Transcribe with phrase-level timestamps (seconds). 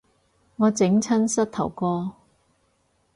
[0.55, 2.13] 我整親膝頭哥